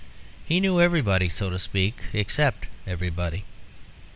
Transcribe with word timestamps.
He 0.47 0.59
knew 0.59 0.81
everybody, 0.81 1.29
so 1.29 1.51
to 1.51 1.59
speak, 1.59 1.99
except 2.11 2.65
everybody. 2.87 3.45